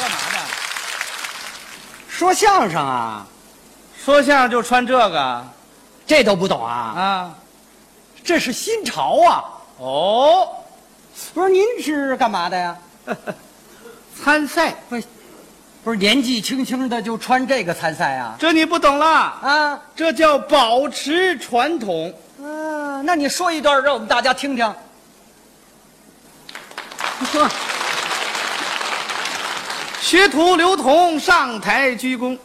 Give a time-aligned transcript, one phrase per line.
[0.00, 0.38] 干嘛的？
[2.08, 3.26] 说相声啊，
[4.04, 5.44] 说相声就穿这个
[6.06, 6.72] 这都不懂啊？
[6.72, 7.34] 啊？
[8.22, 9.44] 这是新潮啊！
[9.78, 10.48] 哦，
[11.32, 12.76] 不是您是干嘛的呀？
[14.22, 15.04] 参赛，不是，
[15.82, 18.36] 不是年纪轻轻的就穿这个参赛啊？
[18.38, 22.12] 这你不懂了，啊，这叫保持传统。
[22.42, 24.74] 嗯、那你说一段让我们大家听听。
[27.18, 27.48] 你说，
[30.00, 32.36] 学徒刘同上台鞠躬，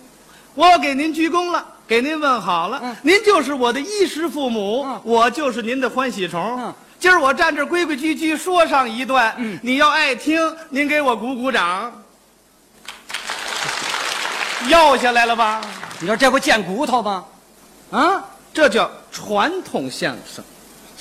[0.53, 2.79] 我给您鞠躬了，给您问好了。
[2.83, 6.61] 嗯您就是我的衣食父母，嗯我就是您的欢喜虫。
[6.61, 11.91] 嗯今儿我站这规规矩矩说上一段，嗯你要爱听，您给我鼓鼓掌。
[14.67, 15.61] 要下来了吧？
[15.99, 17.23] 你说这不贱骨头吗？
[17.91, 20.43] 啊，这叫传统相声，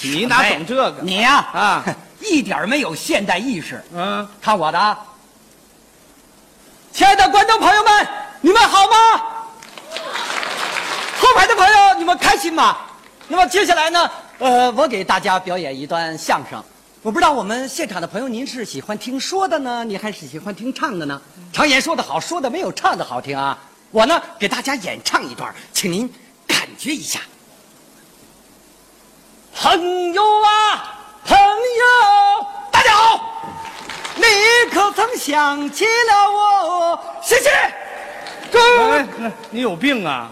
[0.02, 0.96] 你哪懂这个？
[1.02, 1.84] 你呀啊，
[2.20, 3.82] 一点没有现代意识。
[3.92, 4.96] 嗯，看我的啊！
[6.94, 8.08] 亲爱的观众朋友们，
[8.40, 8.96] 你们好吗？
[11.18, 12.76] 后排的朋友，你们开心吗？
[13.26, 16.62] 那么接下来呢，呃，我给大家表演一段相声。
[17.02, 21.20] 我不知道我们现场的朋友，您是喜欢听说的呢，你还是喜欢听唱的呢？
[21.52, 23.58] 常言说得好，说的没有唱的好听啊。
[23.90, 26.08] 我呢，给大家演唱一段，请您
[26.46, 27.18] 感觉一下。
[29.52, 30.94] 朋友啊，
[31.26, 33.33] 朋友，大家好。
[34.16, 34.24] 你
[34.72, 37.00] 可曾想起了我？
[37.22, 37.50] 谢谢。
[38.52, 39.06] 来，
[39.50, 40.30] 你有病啊？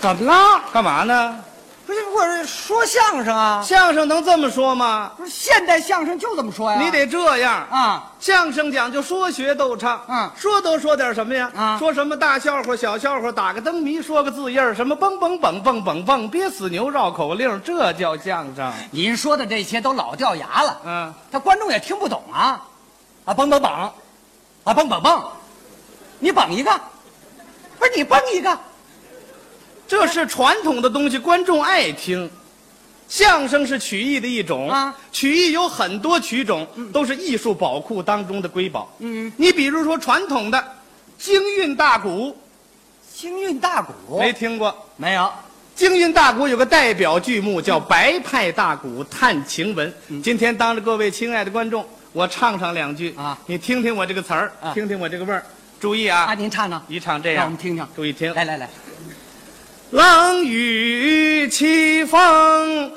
[0.00, 0.60] 怎么了？
[0.72, 1.44] 干嘛呢？
[2.16, 5.12] 不是，我说相声啊，相声能这么说吗？
[5.18, 6.80] 不是现代相声就这么说呀。
[6.80, 7.66] 你得这样。
[7.70, 11.50] 啊，相声讲究说学逗唱，嗯说都说点什么呀？
[11.54, 18.72] 啊说什么大笑话、小笑话，打个灯谜，说个字印儿，什么蹦蹦蹦蹦蹦蹦，憋死牛绕口令，这叫相声。
[18.90, 22.62] 您说的这些都老掉牙了，嗯，他观众也听不懂啊。
[23.26, 23.70] 啊，蹦蹦蹦，
[24.64, 25.22] 啊蹦蹦蹦，
[26.18, 26.70] 你蹦一个，
[27.78, 28.58] 不是你蹦一个，
[29.86, 32.28] 这是传统的东西，观众爱听。
[33.08, 38.92] 相声是曲艺的一种啊曲艺有很多曲种，都是艺术宝库当中的瑰宝。
[38.98, 40.62] 嗯，你比如说传统的
[41.16, 42.36] 京韵大鼓，
[43.14, 44.74] 京韵大鼓没听过？
[44.96, 45.32] 没有？
[45.76, 49.88] 京韵大鼓有个代表剧目叫《白派大鼓探情文》。
[50.22, 55.44] 今天当着各位亲爱的观众，我唱上两句啊你听听我这个词儿，啊听听我这个味儿。
[55.78, 57.86] 注意啊，啊，您唱唱，一唱这样让我们，听听。
[57.94, 58.34] 注意听。
[58.34, 58.68] 来来来，
[59.90, 62.90] 冷雨凄风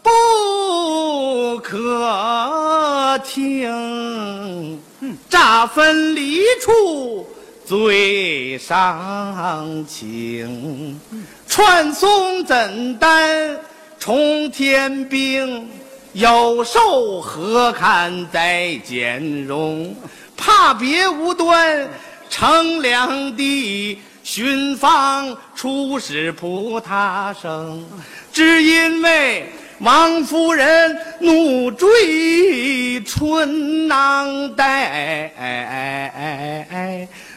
[0.00, 4.80] 不可听，
[5.28, 7.28] 乍分离处
[7.64, 11.00] 最伤情。
[11.48, 13.58] 传送怎担
[13.98, 15.68] 冲天兵？
[16.12, 19.96] 有寿何堪再见容？
[20.36, 21.88] 怕别无端
[22.30, 27.86] 乘凉地，寻访出使普他生。
[28.32, 29.48] 只因为
[29.78, 35.30] 王夫人怒追春囊袋，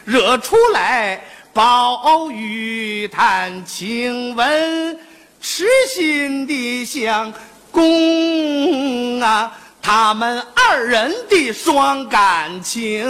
[0.04, 4.98] 惹出来宝玉探亲文，
[5.40, 7.32] 痴心的相
[7.70, 13.06] 公啊，他们二人的双感情，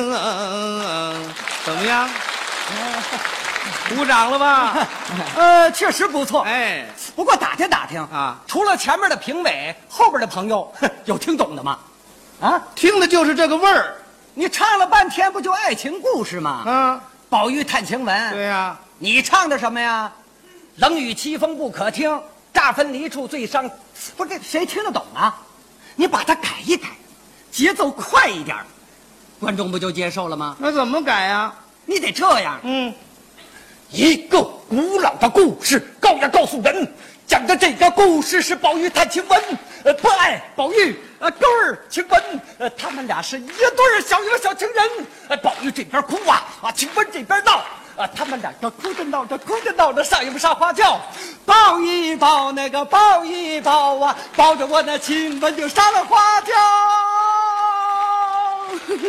[1.64, 2.06] 怎么样？
[3.88, 4.86] 鼓掌了吧？
[5.36, 6.42] 呃，确实不错。
[6.42, 6.86] 哎，
[7.16, 10.72] 不过打听打听啊除了前面的评委，后边的朋友
[11.04, 11.78] 有听懂的吗？
[12.40, 13.94] 啊，听的就是这个味儿
[14.34, 16.62] 你唱了半天，不就爱情故事吗？
[16.66, 17.00] 啊！
[17.28, 20.10] 宝玉探晴雯，对呀、你唱的什么呀？
[20.76, 22.18] 冷雨凄风不可听，
[22.52, 23.68] 乍分离处最伤。
[24.16, 25.36] 不是这谁听得懂啊？
[25.96, 26.88] 你把它改一改，
[27.50, 28.56] 节奏快一点，
[29.38, 30.56] 观众不就接受了吗？
[30.58, 31.52] 那怎么改呀、
[31.84, 32.94] 你得这样，嗯，
[33.90, 36.86] 一个古老的故事，告呀告诉人，
[37.26, 39.40] 讲的这个故事是宝玉探晴雯，
[39.84, 42.22] 呃，不爱宝玉，呃，勾儿晴雯，
[42.58, 44.84] 呃，他们俩是一对儿小一个小情人，
[45.28, 47.62] 呃，宝玉这边哭啊，啊，晴雯这边闹。
[47.96, 50.98] 啊，他们两个哭着闹着，哭着闹着，上一不上花轿，
[51.44, 56.52] 抱一抱那个抱一抱啊，抱着我那晴雯就上了花轿，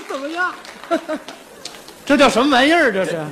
[0.10, 0.54] 怎么样？
[2.06, 2.92] 这叫什么玩意儿？
[2.92, 3.26] 这是？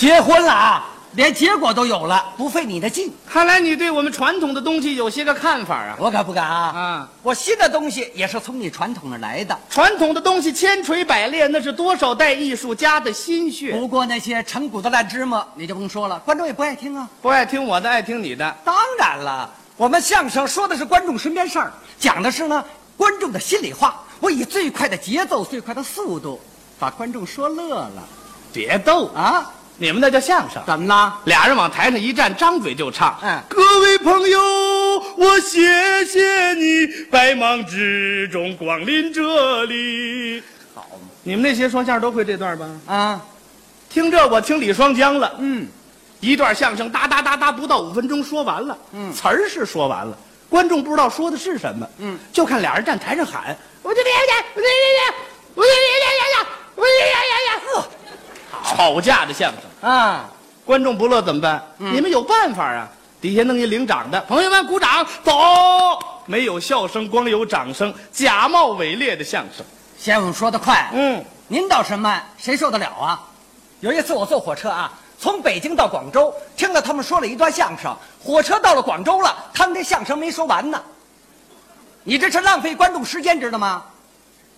[0.00, 3.12] 结婚了啊，连结果都有了，不费你的劲。
[3.28, 5.94] 看来你对我们传统的东西有些个看法啊。
[5.98, 6.72] 我可不敢啊！
[6.74, 9.54] 啊，我新的东西也是从你传统那来的。
[9.68, 13.72] 传统的东西千锤百炼，那是多少代艺术家的心血。
[13.78, 17.06] 不过那些陈骨的烂芝麻，你就甭说了，观众也不爱听啊。
[17.20, 18.56] 不爱听我的，爱听你的。
[18.64, 22.64] 当然了，我们相声说的是观众身边事儿，讲的是呢
[22.96, 24.02] 观众的心里话。
[24.18, 26.40] 我以最快的节奏、最快的速度，
[26.78, 28.02] 把观众说乐了
[28.50, 29.52] 别逗，啊？
[29.80, 30.62] 你们那叫相声。
[30.66, 31.20] 怎么了？
[31.24, 33.18] 俩人往台上一站，张嘴就唱。
[33.22, 34.38] 嗯各位朋友，
[35.16, 40.42] 我谢谢你百忙之中光临这里。
[40.74, 42.68] 好嘛你们那些说相声都会这段吧？
[42.86, 43.22] 啊，
[43.88, 45.34] 听这，我听李双江了。
[45.38, 45.66] 嗯，
[46.20, 48.76] 一段相声哒哒哒哒，不到五分钟说完了。
[48.92, 50.14] 嗯词儿是说完了，
[50.50, 51.88] 观众不知道说的是什么。
[52.00, 54.66] 嗯，就看俩人站台上喊：“我这边去，我去，
[55.54, 55.70] 我去，我去，
[56.76, 57.19] 我这边去。”呵，
[58.80, 59.90] 吵架的相声。
[59.90, 60.24] 啊，
[60.64, 61.62] 观众不乐怎么办？
[61.80, 62.88] 嗯你们有办法啊！
[63.20, 65.32] 底下弄一领掌的，朋友们鼓掌，走。
[66.24, 69.64] 没有笑声，光有掌声，假冒伪劣的相声。
[69.98, 73.20] 先生说的快，嗯，您倒是慢，谁受得了啊？
[73.80, 77.94] 有一次我坐火车啊，从北京到广州，听了他们说了一段相声。
[78.18, 80.82] 火车到了广州了，他们这相声没说完呢。
[82.02, 83.84] 你这是浪费观众时间，知道吗？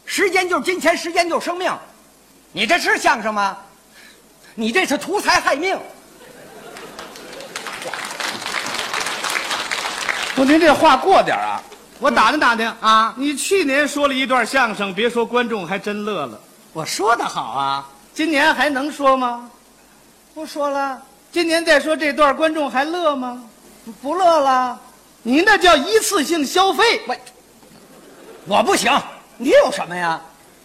[0.04, 1.72] 时间就是金钱，时间就是生命。
[2.52, 3.58] 你这是相声吗？
[4.54, 5.78] 你这是图财害命。
[10.34, 11.62] 不，您这话过点儿啊！
[11.98, 16.40] 我打听打听啊你去年说了一段相声，别说观众还真乐了。
[16.72, 19.48] 我说的好啊，今年还能说吗？
[20.34, 21.00] 不说了，
[21.30, 23.42] 今年再说这段，观众还乐吗？
[23.84, 24.80] 不不乐了。
[25.22, 27.02] 你那叫一次性消费。
[27.06, 27.16] 我
[28.46, 28.90] 我不行，
[29.36, 30.20] 你有什么呀？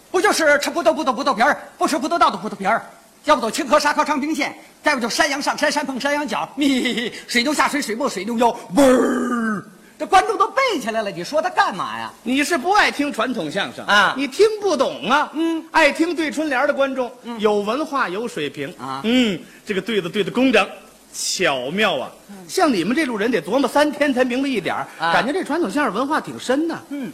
[0.10, 2.84] 不就是吃葡萄不吐葡萄皮儿，不吃葡萄倒吐葡萄皮儿，
[3.28, 9.64] 要不走清河沙河长平线，再不就山羊上山山碰山羊角， 咪水牛下水水没水牛腰，嗡儿，
[10.00, 12.10] 这观众都背起来了，你说他干嘛呀？
[12.24, 15.30] 你是不爱听传统相声啊你听不懂啊。
[15.34, 20.66] 嗯，爱听对春联的观众，有文化有水平啊嗯，这个对子对的工整，
[21.14, 22.10] 巧妙啊。
[22.48, 26.80] 像你们这路人得琢磨三天才明白一点儿啊感觉这传统相声文化挺深呐。
[26.92, 27.12] 嗯，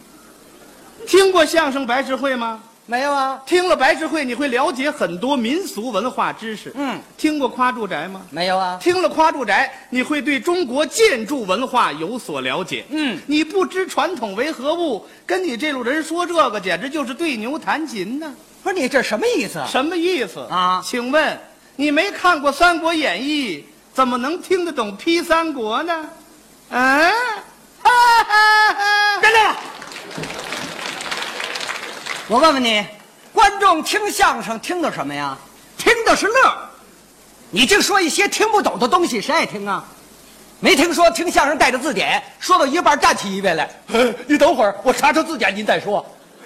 [1.07, 2.61] 听过相声白事会吗？
[2.85, 6.71] 没有啊，听了白事会，你会了解很多民俗文化知识。
[6.75, 8.21] 嗯，听过夸住宅吗？
[8.29, 12.85] 没有啊，听了夸住宅，你会对中国建筑文化有所了解。
[12.89, 18.33] 嗯你不知传统为何物，跟你这路人说这个，简直就是对牛弹琴呢。
[18.61, 19.63] 不是你这什么意思？
[19.65, 21.39] 什么意思啊请问
[21.77, 23.59] 你没看过《三国演义》，
[23.93, 26.09] 怎么能听得懂《批三国》呢？
[26.69, 27.11] 嗯、
[27.81, 27.89] 哈
[28.27, 29.21] 哈哈！
[32.29, 32.85] 我问问你，
[33.33, 35.37] 观众听相声听的什么呀？
[35.77, 36.33] 听的是乐。
[37.49, 39.83] 你净说一些听不懂的东西，谁爱听啊？
[40.61, 43.69] 没听说听相声带着字典，说到一半站起一位来，
[44.25, 46.05] 你等会儿，我查查字典，您再说。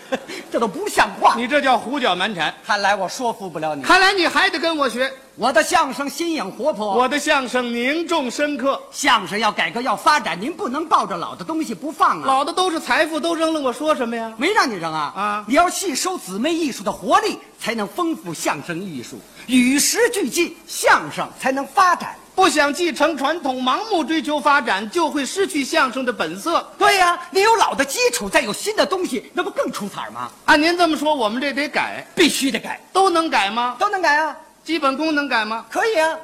[0.51, 1.35] 这都不像话。
[1.35, 2.53] 你这叫胡搅蛮缠。
[2.65, 3.83] 看来我说服不了你。
[3.83, 5.11] 看来你还得跟我学。
[5.35, 12.25] 我的相声新颖活泼，我的相声凝重深刻，相声要改革要发展，您不能抱着老的东西不放啊。
[12.25, 14.33] 老的都是财富，都扔了，我说什么呀？
[14.35, 15.13] 没让你扔啊！
[15.15, 22.15] 啊你要吸收姊妹艺术的活力，才能丰富相声艺术，与时俱进，相声才能发展。
[22.37, 26.63] 不想继承传统，盲目追求发展，就会失去相声的本色。
[26.77, 30.29] 对呀、你有老的基础，再有新的东西，那不更出彩吗？
[30.45, 33.75] 按您这么说，我们这得改，必须得改，都能改吗？
[33.79, 35.65] 都能改啊，基本功能改吗？
[35.67, 36.15] 可以啊。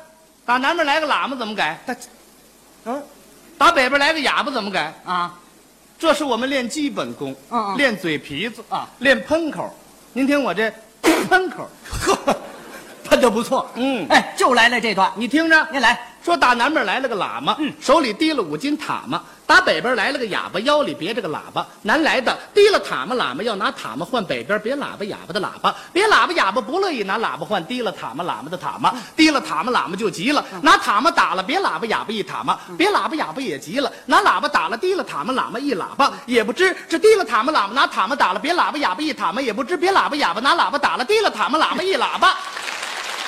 [0.46, 1.82] 打南边来个喇嘛怎么改？
[1.88, 1.96] 他，
[2.86, 3.04] 嗯
[3.58, 4.94] 打北边来个哑巴怎么改？
[5.04, 5.34] 啊，
[5.98, 9.76] 这是我们练基本功，嗯嗯练嘴皮子啊练喷口。
[10.14, 10.72] 您听我这
[11.28, 12.18] 喷口，呵，
[13.14, 13.70] 喷的不错。
[13.76, 14.06] 嗯。
[14.10, 16.10] 哎，就来了这段，你听着，您来。
[16.24, 17.72] 说打南边来了个喇嘛，嗯。
[17.82, 21.68] 手里提了五斤塔嘛；打北边来了个哑巴，腰里别着个喇叭。
[21.82, 42.34] 南来的提了塔嘛，喇嘛要拿塔嘛换北边别喇叭哑巴的喇叭，别喇叭哑巴不乐意拿喇叭换提了塔嘛喇嘛的塔嘛，提了塔嘛喇嘛就急了，拿塔嘛打了别喇叭哑巴一塔嘛，别喇叭哑巴也急了，拿喇叭打了提了塔嘛喇嘛一喇叭，也不知这提了塔嘛喇嘛拿塔嘛打了别喇叭哑巴一塔嘛，也不知别喇叭哑巴拿喇叭打了提了塔嘛喇嘛一喇叭。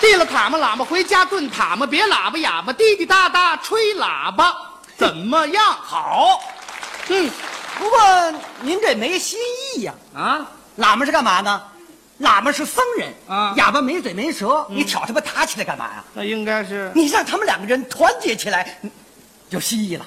[0.02, 4.56] 递了塔嘛喇嘛回家炖塔嘛，别喇叭哑巴滴滴答答吹喇叭，
[4.98, 5.64] 怎么样？
[5.74, 6.40] 好，
[7.08, 7.30] 嗯
[7.78, 8.00] 不过
[8.62, 9.40] 您这没新
[9.76, 10.46] 意呀、啊，
[10.78, 11.62] 喇嘛是干嘛呢？
[12.22, 16.04] 喇嘛是僧人啊哑巴没嘴没舌，你挑他们打起来干嘛呀？
[16.14, 18.92] 那应该是你让他们两个人团结起来，嗯
[19.50, 20.06] 有新意了。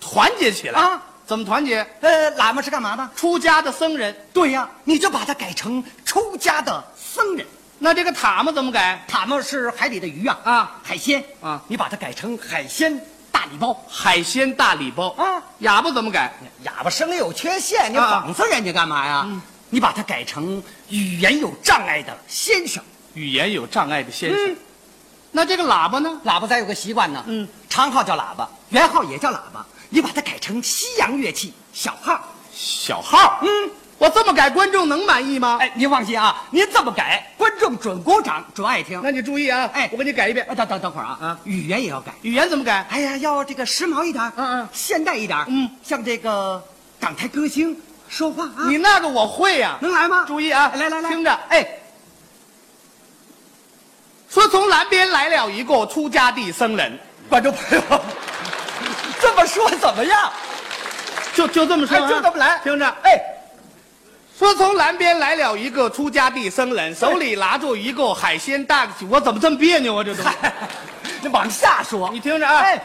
[0.00, 1.02] 团结起来啊？
[1.26, 1.84] 怎么团结？
[2.00, 3.10] 呃，喇嘛是干嘛的？
[3.16, 7.44] 出家的僧人，对呀，你就把它改成出家的僧人。
[7.78, 9.04] 那这个塔嘛怎么改？
[9.06, 12.98] 塔嘛是海里的鱼啊，啊，海鲜啊你把它改成海鲜
[13.30, 13.78] 大礼包。
[13.88, 16.32] 海鲜大礼包啊，哑巴怎么改？
[16.62, 19.28] 哑巴生理有缺陷，你啊讽刺人家干嘛呀？
[19.68, 22.82] 你把它改成语言有障碍的先生。
[23.14, 24.52] 语言有障碍的先生。
[24.52, 24.56] 嗯
[25.32, 26.08] 那这个喇叭呢？
[26.24, 32.18] 喇叭咱有个习惯呢，嗯，长号叫喇叭，圆号也叫喇叭，你把它改成西洋乐器小号。
[32.54, 33.40] 小号。
[33.42, 35.56] 嗯，我这么改，观众能满意吗？
[35.60, 39.00] 哎，您放心啊，您这么改，观众准鼓掌，准爱听。
[39.02, 40.54] 那你注意啊，哎我给你改一遍哎，。
[40.54, 42.12] 等等等会儿啊，啊语言也要改。
[42.20, 42.86] 语言怎么改？
[42.90, 46.62] 哎呀，要这个时髦一点，嗯嗯现代一点，嗯，像这个
[47.00, 47.74] 港台歌星
[48.08, 50.24] 说话啊，你那个我会呀、能来吗？
[50.26, 51.32] 注意啊，来来来，听着。
[51.48, 51.66] 哎，
[54.28, 56.98] 说从南边来了一个出家的僧人，
[57.30, 57.82] 观众朋友，
[59.18, 60.30] 这么说怎么样？
[61.34, 62.86] 就就这么说、就这么来，听着。
[63.02, 63.20] 哎，
[64.38, 70.04] 说从南边来了一个出家的僧人，手里拿着一个海鲜大，我怎么这么别扭啊？
[70.04, 70.52] 这都，嗨，
[71.22, 72.58] 你往下说，你听着啊。
[72.58, 72.78] 哎，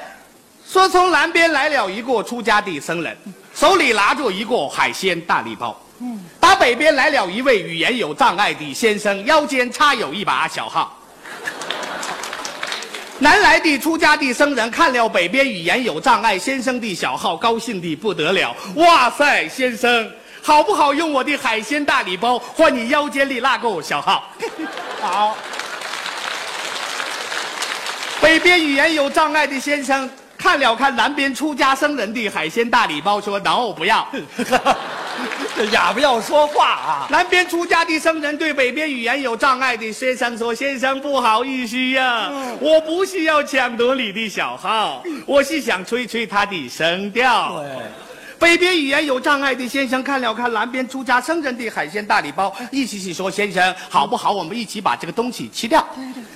[0.66, 3.18] 说从南边来了一个出家的僧人，
[3.54, 5.78] 手里拿着一个海鲜大礼包。
[6.00, 10.98] 嗯，打北边来了一位语言有障碍的先生，腰间插有一把小号。
[13.20, 18.56] 南来的出家的僧人看了北边语言有障碍先生的小号，高兴的不得了。
[18.76, 20.10] 哇塞，先生，
[20.42, 24.24] 好不好用我的海鲜大礼包换你腰间里那个小号？
[25.02, 25.38] 好。
[28.22, 30.08] 北边语言有障碍的先生
[30.38, 34.08] 看了看南边出家僧人的海鲜大礼包，说：“no，不要。
[35.56, 48.11] ”这哑巴要说话啊，南边出家的僧人对北边语言有障碍的先生说：“先生，不好意思呀、我不是要抢夺你的小号， 我是想吹吹他的声调。”对。
[48.42, 54.32] 北边语言有障碍的先生看了看南边出家僧人的海鲜大礼包，意思是说：“先生，好不好？
[54.32, 55.88] 我们一起把这个东西吃掉。”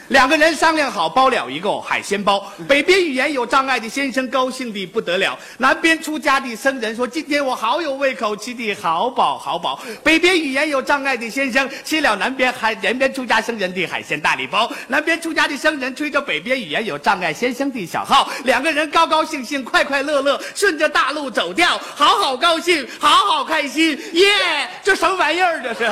[0.09, 2.45] 两个人商量好，包了一个海鲜包。
[2.67, 24.69] 北边语言有障碍的先生高兴的不得了，南边出家的僧人说：“今天我好有胃口，吃的好饱好饱。”北边语言有障碍的先生吃了南边海南边出家僧人的海鲜大礼包，南边出家的僧人吹着北边语言有障碍先生的小号，两个人高高兴兴、快快乐乐，顺着大路走掉，好好高兴，好好开心，耶！
[24.83, 25.61] 这什么玩意儿？
[25.63, 25.91] 这是。